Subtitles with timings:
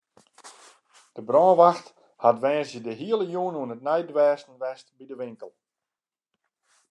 [1.15, 1.87] De brânwacht
[2.23, 5.51] hat woansdei de hiele jûn oan it neidwêsten west by de winkel.